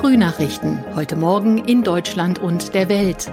[0.00, 0.82] Frühnachrichten.
[0.94, 3.30] Heute Morgen in Deutschland und der Welt.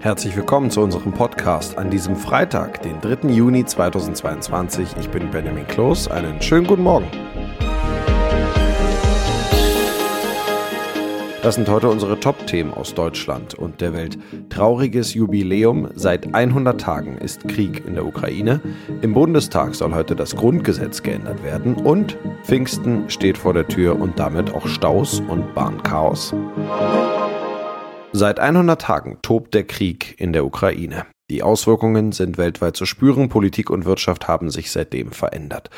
[0.00, 3.28] Herzlich willkommen zu unserem Podcast an diesem Freitag, den 3.
[3.28, 4.96] Juni 2022.
[4.98, 6.08] Ich bin Benjamin Kloß.
[6.08, 7.06] Einen schönen guten Morgen.
[11.48, 14.18] Das sind heute unsere Top-Themen aus Deutschland und der Welt.
[14.50, 15.88] Trauriges Jubiläum.
[15.94, 18.60] Seit 100 Tagen ist Krieg in der Ukraine.
[19.00, 21.76] Im Bundestag soll heute das Grundgesetz geändert werden.
[21.76, 26.34] Und Pfingsten steht vor der Tür und damit auch Staus und Bahnchaos.
[28.12, 31.06] Seit 100 Tagen tobt der Krieg in der Ukraine.
[31.30, 35.70] Die Auswirkungen sind weltweit zu spüren, Politik und Wirtschaft haben sich seitdem verändert.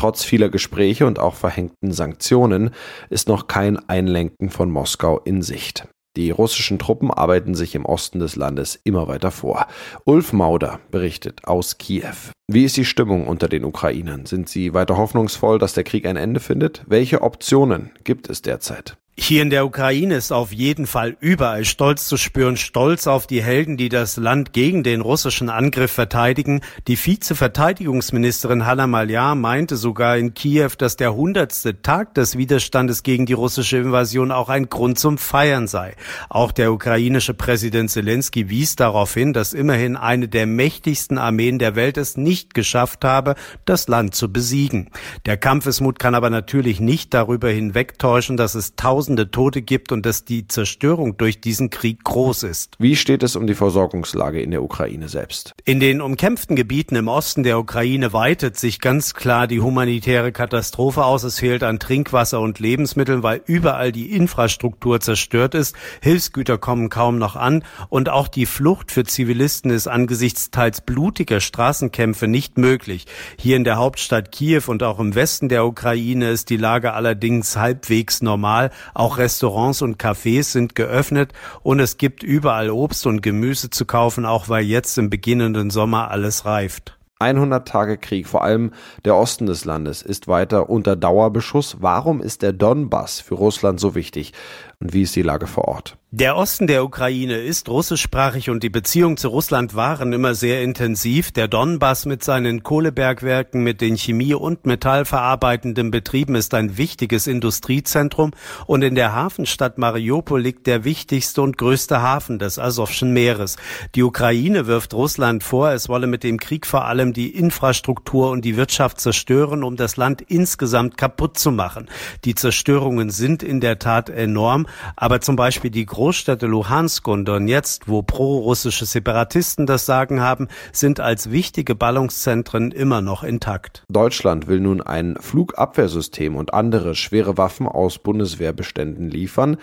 [0.00, 2.70] Trotz vieler Gespräche und auch verhängten Sanktionen
[3.10, 5.88] ist noch kein Einlenken von Moskau in Sicht.
[6.16, 9.66] Die russischen Truppen arbeiten sich im Osten des Landes immer weiter vor.
[10.06, 12.14] Ulf Mauder berichtet aus Kiew.
[12.50, 14.24] Wie ist die Stimmung unter den Ukrainern?
[14.24, 16.82] Sind sie weiter hoffnungsvoll, dass der Krieg ein Ende findet?
[16.86, 18.96] Welche Optionen gibt es derzeit?
[19.22, 23.42] Hier in der Ukraine ist auf jeden Fall überall Stolz zu spüren, Stolz auf die
[23.42, 26.62] Helden, die das Land gegen den russischen Angriff verteidigen.
[26.88, 33.26] Die Vize-Verteidigungsministerin Hanna Maliar meinte sogar in Kiew, dass der hundertste Tag des Widerstandes gegen
[33.26, 35.94] die russische Invasion auch ein Grund zum Feiern sei.
[36.30, 41.76] Auch der ukrainische Präsident Zelensky wies darauf hin, dass immerhin eine der mächtigsten Armeen der
[41.76, 43.34] Welt es nicht geschafft habe,
[43.66, 44.90] das Land zu besiegen.
[45.26, 50.06] Der Kampfesmut kann aber natürlich nicht darüber hinwegtäuschen, dass es tausend Tausende Tote gibt und
[50.06, 52.76] dass die Zerstörung durch diesen Krieg groß ist.
[52.78, 55.52] Wie steht es um die Versorgungslage in der Ukraine selbst?
[55.64, 61.04] In den umkämpften Gebieten im Osten der Ukraine weitet sich ganz klar die humanitäre Katastrophe
[61.04, 61.24] aus.
[61.24, 65.74] Es fehlt an Trinkwasser und Lebensmitteln, weil überall die Infrastruktur zerstört ist.
[66.00, 71.40] Hilfsgüter kommen kaum noch an und auch die Flucht für Zivilisten ist angesichts teils blutiger
[71.40, 73.06] Straßenkämpfe nicht möglich.
[73.36, 77.56] Hier in der Hauptstadt Kiew und auch im Westen der Ukraine ist die Lage allerdings
[77.56, 78.70] halbwegs normal.
[78.94, 81.32] Auch Restaurants und Cafés sind geöffnet
[81.62, 86.10] und es gibt überall Obst und Gemüse zu kaufen, auch weil jetzt im beginnenden Sommer
[86.10, 86.96] alles reift.
[87.20, 88.72] 100 Tage Krieg, vor allem
[89.04, 91.76] der Osten des Landes, ist weiter unter Dauerbeschuss.
[91.80, 94.32] Warum ist der Donbass für Russland so wichtig?
[94.80, 95.98] Und wie ist die Lage vor Ort?
[96.12, 101.30] Der Osten der Ukraine ist russischsprachig und die Beziehungen zu Russland waren immer sehr intensiv.
[101.30, 108.32] Der Donbass mit seinen Kohlebergwerken, mit den Chemie- und Metallverarbeitenden Betrieben ist ein wichtiges Industriezentrum
[108.66, 113.54] und in der Hafenstadt Mariupol liegt der wichtigste und größte Hafen des Asowschen Meeres.
[113.94, 118.44] Die Ukraine wirft Russland vor, es wolle mit dem Krieg vor allem die Infrastruktur und
[118.44, 121.88] die Wirtschaft zerstören, um das Land insgesamt kaputt zu machen.
[122.24, 124.66] Die Zerstörungen sind in der Tat enorm,
[124.96, 131.00] aber zum Beispiel die Großstädte Luhansk und Donetsk, wo pro-russische Separatisten das Sagen haben, sind
[131.00, 133.84] als wichtige Ballungszentren immer noch intakt.
[133.88, 139.56] Deutschland will nun ein Flugabwehrsystem und andere schwere Waffen aus Bundeswehrbeständen liefern.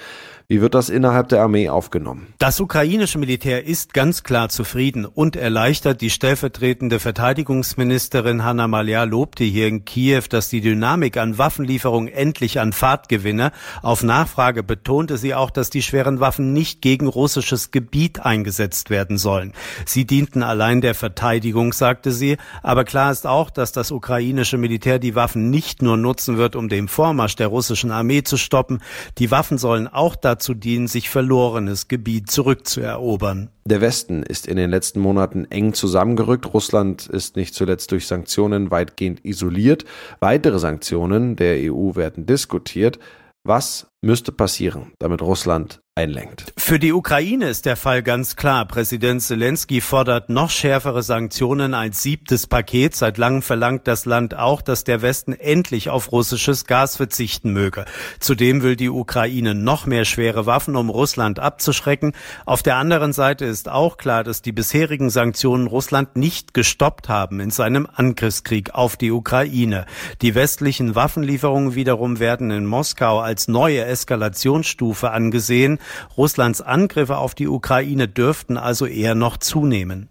[0.50, 2.34] Wie wird das innerhalb der Armee aufgenommen?
[2.38, 6.00] Das ukrainische Militär ist ganz klar zufrieden und erleichtert.
[6.00, 12.62] Die stellvertretende Verteidigungsministerin Hanna Malia lobte hier in Kiew, dass die Dynamik an Waffenlieferungen endlich
[12.62, 13.52] an Fahrt gewinne.
[13.82, 19.18] Auf Nachfrage betonte sie auch, dass die schweren Waffen nicht gegen russisches Gebiet eingesetzt werden
[19.18, 19.52] sollen.
[19.86, 22.38] Sie dienten allein der Verteidigung, sagte sie.
[22.64, 26.70] Aber klar ist auch, dass das ukrainische Militär die Waffen nicht nur nutzen wird, um
[26.70, 28.82] den Vormarsch der russischen Armee zu stoppen.
[29.18, 33.50] Die Waffen sollen auch dazu dazu dienen, sich verlorenes Gebiet zurückzuerobern.
[33.66, 36.54] Der Westen ist in den letzten Monaten eng zusammengerückt.
[36.54, 39.86] Russland ist nicht zuletzt durch Sanktionen weitgehend isoliert.
[40.20, 43.00] Weitere Sanktionen der EU werden diskutiert.
[43.44, 46.54] Was müsste passieren, damit Russland einlenkt.
[46.58, 48.66] Für die Ukraine ist der Fall ganz klar.
[48.66, 52.96] Präsident Zelensky fordert noch schärfere Sanktionen als siebtes Paket.
[52.96, 57.86] Seit langem verlangt das Land auch, dass der Westen endlich auf russisches Gas verzichten möge.
[58.20, 62.14] Zudem will die Ukraine noch mehr schwere Waffen, um Russland abzuschrecken.
[62.46, 67.40] Auf der anderen Seite ist auch klar, dass die bisherigen Sanktionen Russland nicht gestoppt haben
[67.40, 69.86] in seinem Angriffskrieg auf die Ukraine.
[70.22, 75.80] Die westlichen Waffenlieferungen wiederum werden in Moskau als neue Eskalationsstufe angesehen.
[76.18, 80.10] Russlands Angriffe auf die Ukraine dürften also eher noch zunehmen.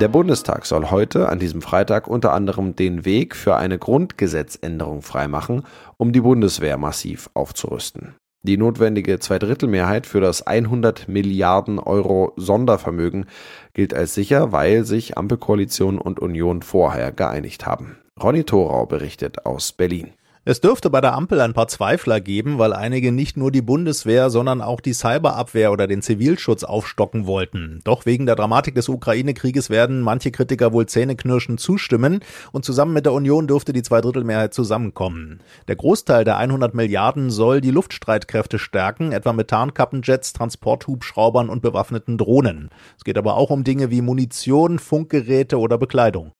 [0.00, 5.64] Der Bundestag soll heute, an diesem Freitag, unter anderem den Weg für eine Grundgesetzänderung freimachen,
[5.98, 8.14] um die Bundeswehr massiv aufzurüsten.
[8.44, 13.26] Die notwendige Zweidrittelmehrheit für das 100 Milliarden Euro Sondervermögen
[13.74, 17.98] gilt als sicher, weil sich Ampelkoalition und Union vorher geeinigt haben.
[18.20, 20.10] Ronny Thorau berichtet aus Berlin.
[20.44, 24.28] Es dürfte bei der Ampel ein paar Zweifler geben, weil einige nicht nur die Bundeswehr,
[24.28, 27.78] sondern auch die Cyberabwehr oder den Zivilschutz aufstocken wollten.
[27.84, 33.06] Doch wegen der Dramatik des Ukraine-Krieges werden manche Kritiker wohl zähneknirschend zustimmen und zusammen mit
[33.06, 35.38] der Union dürfte die Zweidrittelmehrheit zusammenkommen.
[35.68, 42.18] Der Großteil der 100 Milliarden soll die Luftstreitkräfte stärken, etwa mit Tarnkappenjets, Transporthubschraubern und bewaffneten
[42.18, 42.70] Drohnen.
[42.98, 46.32] Es geht aber auch um Dinge wie Munition, Funkgeräte oder Bekleidung.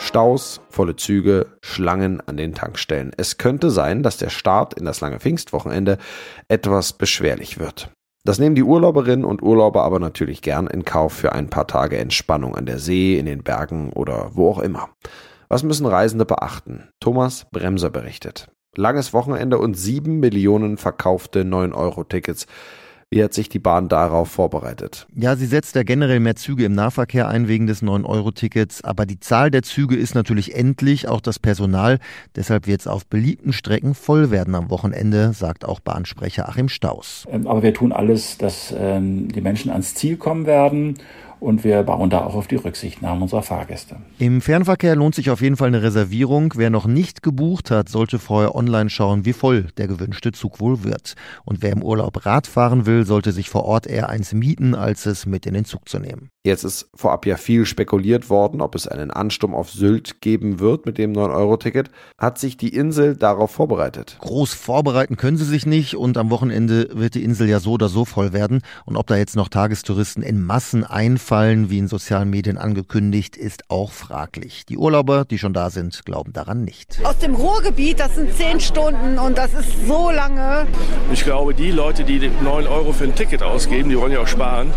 [0.00, 3.12] Staus, volle Züge, Schlangen an den Tankstellen.
[3.16, 5.98] Es könnte sein, dass der Start in das lange Pfingstwochenende
[6.48, 7.90] etwas beschwerlich wird.
[8.24, 11.98] Das nehmen die Urlauberinnen und Urlauber aber natürlich gern in Kauf für ein paar Tage
[11.98, 14.88] Entspannung an der See, in den Bergen oder wo auch immer.
[15.48, 16.88] Was müssen Reisende beachten?
[16.98, 18.48] Thomas Bremser berichtet.
[18.76, 22.46] Langes Wochenende und sieben Millionen verkaufte 9-Euro-Tickets.
[23.12, 25.08] Wie hat sich die Bahn darauf vorbereitet?
[25.16, 28.84] Ja, sie setzt ja generell mehr Züge im Nahverkehr ein wegen des 9-Euro-Tickets.
[28.84, 31.98] Aber die Zahl der Züge ist natürlich endlich, auch das Personal.
[32.36, 37.26] Deshalb wird es auf beliebten Strecken voll werden am Wochenende, sagt auch Bahnsprecher Achim Staus.
[37.28, 40.96] Ähm, aber wir tun alles, dass ähm, die Menschen ans Ziel kommen werden
[41.40, 43.96] und wir bauen da auch auf die Rücksichtnahme unserer Fahrgäste.
[44.18, 46.52] Im Fernverkehr lohnt sich auf jeden Fall eine Reservierung.
[46.56, 50.84] Wer noch nicht gebucht hat, sollte vorher online schauen, wie voll der gewünschte Zug wohl
[50.84, 51.14] wird.
[51.44, 55.06] Und wer im Urlaub Rad fahren will, sollte sich vor Ort eher eins mieten, als
[55.06, 56.30] es mit in den Zug zu nehmen.
[56.42, 60.86] Jetzt ist vorab ja viel spekuliert worden, ob es einen Ansturm auf Sylt geben wird
[60.86, 61.90] mit dem 9-Euro-Ticket.
[62.16, 64.16] Hat sich die Insel darauf vorbereitet?
[64.20, 67.90] Groß vorbereiten können sie sich nicht und am Wochenende wird die Insel ja so oder
[67.90, 68.62] so voll werden.
[68.86, 73.64] Und ob da jetzt noch Tagestouristen in Massen einfallen, wie in sozialen Medien angekündigt, ist
[73.68, 74.64] auch fraglich.
[74.66, 77.00] Die Urlauber, die schon da sind, glauben daran nicht.
[77.04, 80.66] Aus dem Ruhrgebiet, das sind zehn Stunden und das ist so lange.
[81.12, 84.26] Ich glaube, die Leute, die 9 Euro für ein Ticket ausgeben, die wollen ja auch
[84.26, 84.72] sparen.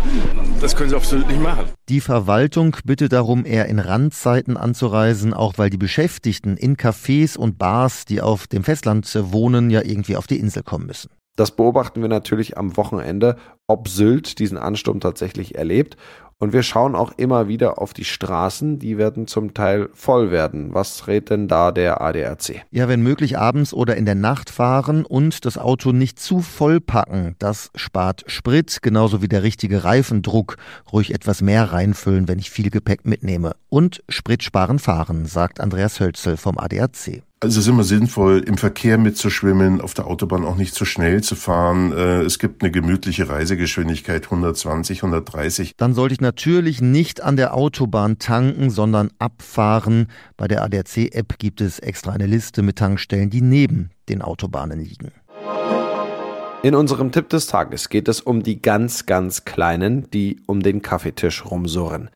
[0.60, 1.68] Das können sie Sylt nicht machen machen.
[1.88, 7.58] Die Verwaltung bittet darum, eher in Randzeiten anzureisen, auch weil die Beschäftigten in Cafés und
[7.58, 11.10] Bars, die auf dem Festland wohnen, ja irgendwie auf die Insel kommen müssen.
[11.36, 13.36] Das beobachten wir natürlich am Wochenende,
[13.66, 15.96] ob Sylt diesen Ansturm tatsächlich erlebt
[16.38, 20.74] und wir schauen auch immer wieder auf die Straßen, die werden zum Teil voll werden.
[20.74, 22.64] Was rät denn da der ADAC?
[22.70, 26.80] Ja, wenn möglich abends oder in der Nacht fahren und das Auto nicht zu voll
[26.80, 27.36] packen.
[27.38, 30.56] Das spart Sprit, genauso wie der richtige Reifendruck.
[30.92, 33.56] Ruhig etwas mehr reinfüllen, wenn ich viel Gepäck mitnehme.
[33.68, 37.22] Und Sprit sparen fahren, sagt Andreas Hölzel vom ADAC.
[37.44, 41.22] Also es ist immer sinnvoll, im Verkehr mitzuschwimmen, auf der Autobahn auch nicht zu schnell
[41.22, 41.92] zu fahren.
[41.92, 45.76] Äh, es gibt eine gemütliche Reisegeschwindigkeit 120, 130.
[45.76, 50.06] Dann sollte ich natürlich nicht an der Autobahn tanken, sondern abfahren.
[50.38, 55.12] Bei der ADAC-App gibt es extra eine Liste mit Tankstellen, die neben den Autobahnen liegen.
[56.62, 60.80] In unserem Tipp des Tages geht es um die ganz, ganz Kleinen, die um den
[60.80, 62.08] Kaffeetisch rumsurren.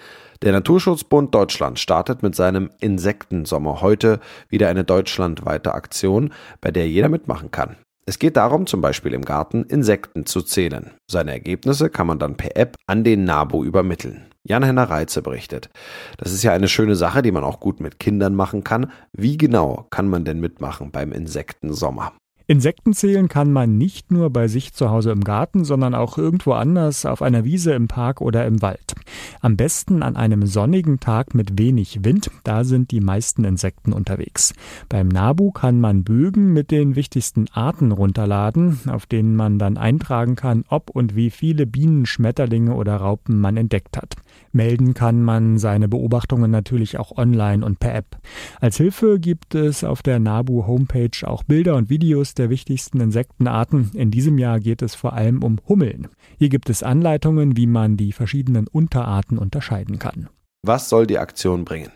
[0.42, 7.08] Der Naturschutzbund Deutschland startet mit seinem Insektensommer heute wieder eine deutschlandweite Aktion, bei der jeder
[7.08, 7.76] mitmachen kann.
[8.06, 10.92] Es geht darum, zum Beispiel im Garten Insekten zu zählen.
[11.10, 14.26] Seine Ergebnisse kann man dann per App an den NABU übermitteln.
[14.44, 15.70] Jan-Henner Reitze berichtet.
[16.18, 18.92] Das ist ja eine schöne Sache, die man auch gut mit Kindern machen kann.
[19.12, 22.12] Wie genau kann man denn mitmachen beim Insektensommer?
[22.50, 26.52] Insekten zählen kann man nicht nur bei sich zu Hause im Garten, sondern auch irgendwo
[26.52, 28.94] anders auf einer Wiese, im Park oder im Wald.
[29.40, 34.52] Am besten an einem sonnigen Tag mit wenig Wind, da sind die meisten Insekten unterwegs.
[34.88, 40.34] Beim Nabu kann man Bögen mit den wichtigsten Arten runterladen, auf denen man dann eintragen
[40.34, 44.16] kann, ob und wie viele Bienen, Schmetterlinge oder Raupen man entdeckt hat.
[44.52, 48.18] Melden kann man seine Beobachtungen natürlich auch online und per App.
[48.60, 53.90] Als Hilfe gibt es auf der Nabu Homepage auch Bilder und Videos der wichtigsten Insektenarten.
[53.94, 56.08] In diesem Jahr geht es vor allem um Hummeln.
[56.38, 60.28] Hier gibt es Anleitungen, wie man die verschiedenen Unterarten unterscheiden kann.
[60.62, 61.90] Was soll die Aktion bringen?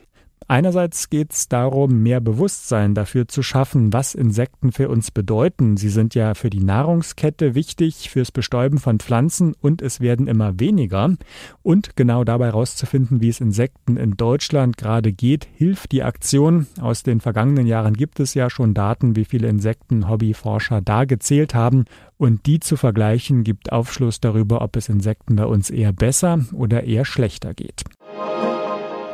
[0.53, 5.79] Einerseits geht es darum, mehr Bewusstsein dafür zu schaffen, was Insekten für uns bedeuten.
[5.79, 10.61] Sie sind ja für die Nahrungskette wichtig, fürs Bestäuben von Pflanzen und es werden immer
[10.61, 11.17] weniger.
[11.63, 16.67] Und genau dabei herauszufinden, wie es Insekten in Deutschland gerade geht, hilft die Aktion.
[16.83, 21.55] Aus den vergangenen Jahren gibt es ja schon Daten, wie viele Insekten Hobbyforscher da gezählt
[21.55, 21.87] haben.
[22.19, 26.85] Und die zu vergleichen gibt Aufschluss darüber, ob es Insekten bei uns eher besser oder
[26.85, 27.85] eher schlechter geht.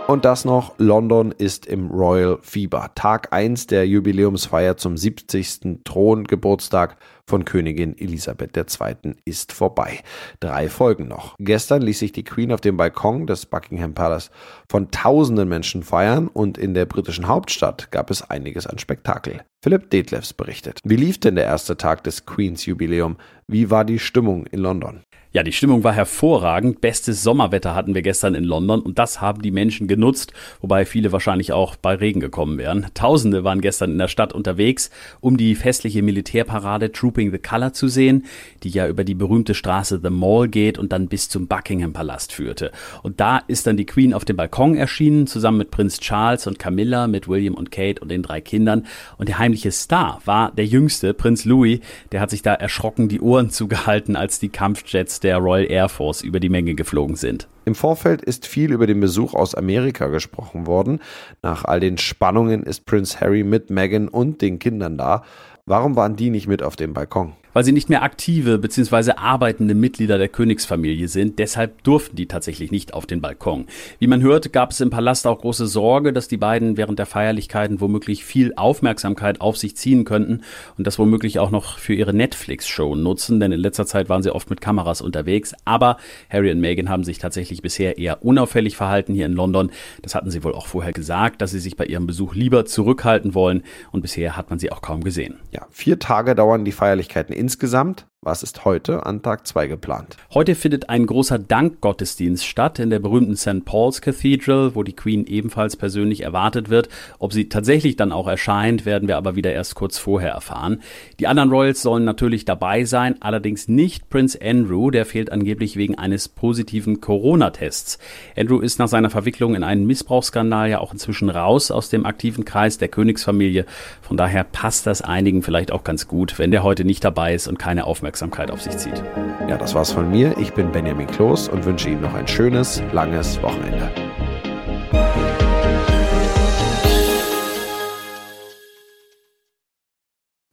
[0.08, 2.92] Und das noch, London ist im Royal Fieber.
[2.94, 5.80] Tag 1 der Jubiläumsfeier zum 70.
[5.84, 6.96] Throngeburtstag
[7.28, 9.14] von Königin Elisabeth II.
[9.24, 10.00] ist vorbei.
[10.40, 11.36] Drei Folgen noch.
[11.38, 14.30] Gestern ließ sich die Queen auf dem Balkon des Buckingham Palace
[14.68, 19.42] von tausenden Menschen feiern und in der britischen Hauptstadt gab es einiges an Spektakel.
[19.62, 20.80] Philipp Detlefs berichtet.
[20.84, 23.16] Wie lief denn der erste Tag des Queens Jubiläum?
[23.48, 25.02] Wie war die Stimmung in London?
[25.30, 26.80] Ja, die Stimmung war hervorragend.
[26.80, 30.32] Bestes Sommerwetter hatten wir gestern in London und das haben die Menschen genutzt,
[30.62, 32.86] wobei viele wahrscheinlich auch bei Regen gekommen wären.
[32.94, 37.88] Tausende waren gestern in der Stadt unterwegs, um die festliche Militärparade Trooping the Colour zu
[37.88, 38.26] sehen,
[38.62, 42.32] die ja über die berühmte Straße The Mall geht und dann bis zum Buckingham Palast
[42.32, 42.70] führte.
[43.02, 46.60] Und da ist dann die Queen auf dem Balkon erschienen, zusammen mit Prinz Charles und
[46.60, 48.86] Camilla, mit William und Kate und den drei Kindern.
[49.16, 51.80] Und der heimliche Star war der jüngste, Prinz Louis.
[52.12, 56.22] Der hat sich da erschrocken die Ohren zugehalten, als die Kampfjets der Royal Air Force
[56.22, 57.48] über die Menge geflogen sind.
[57.64, 61.00] Im Vorfeld ist viel über den Besuch aus Amerika gesprochen worden.
[61.42, 65.22] Nach all den Spannungen ist Prince Harry mit Meghan und den Kindern da.
[65.68, 67.34] Warum waren die nicht mit auf dem Balkon?
[67.58, 69.14] Weil sie nicht mehr aktive bzw.
[69.16, 71.40] arbeitende Mitglieder der Königsfamilie sind.
[71.40, 73.66] Deshalb durften die tatsächlich nicht auf den Balkon.
[73.98, 77.06] Wie man hört, gab es im Palast auch große Sorge, dass die beiden während der
[77.06, 80.42] Feierlichkeiten womöglich viel Aufmerksamkeit auf sich ziehen könnten
[80.76, 84.32] und das womöglich auch noch für ihre Netflix-Show nutzen, denn in letzter Zeit waren sie
[84.32, 85.52] oft mit Kameras unterwegs.
[85.64, 85.96] Aber
[86.30, 89.72] Harry und Meghan haben sich tatsächlich bisher eher unauffällig verhalten hier in London.
[90.00, 93.34] Das hatten sie wohl auch vorher gesagt, dass sie sich bei ihrem Besuch lieber zurückhalten
[93.34, 95.40] wollen und bisher hat man sie auch kaum gesehen.
[95.50, 100.16] Ja, vier Tage dauern die Feierlichkeiten in insgesamt was ist heute an Tag 2 geplant?
[100.34, 103.64] Heute findet ein großer Dankgottesdienst statt in der berühmten St.
[103.64, 106.88] Paul's Cathedral, wo die Queen ebenfalls persönlich erwartet wird.
[107.20, 110.82] Ob sie tatsächlich dann auch erscheint, werden wir aber wieder erst kurz vorher erfahren.
[111.20, 115.96] Die anderen Royals sollen natürlich dabei sein, allerdings nicht Prince Andrew, der fehlt angeblich wegen
[115.96, 118.00] eines positiven Corona-Tests.
[118.36, 122.44] Andrew ist nach seiner Verwicklung in einen Missbrauchsskandal ja auch inzwischen raus aus dem aktiven
[122.44, 123.64] Kreis der Königsfamilie.
[124.02, 127.46] Von daher passt das einigen vielleicht auch ganz gut, wenn der heute nicht dabei ist
[127.46, 129.02] und keine Aufmerksamkeit Aufmerksamkeit auf sich zieht.
[129.48, 130.38] Ja, das war's von mir.
[130.38, 133.90] Ich bin Benjamin Kloß und wünsche Ihnen noch ein schönes, langes Wochenende.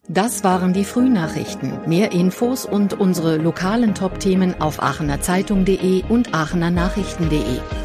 [0.10, 1.80] Das waren die Frühnachrichten.
[1.88, 7.85] Mehr Infos und unsere lokalen Top-Themen auf aachenerzeitung.de und aachenernachrichten.de.